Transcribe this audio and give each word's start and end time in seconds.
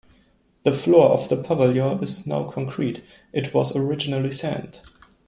The 0.63 0.73
floor 0.73 1.11
of 1.11 1.29
the 1.29 1.37
pavilion 1.37 2.01
is 2.03 2.25
now 2.25 2.45
concrete; 2.49 3.03
it 3.33 3.53
was 3.53 3.75
originally 3.75 4.31
sand. 4.31 4.81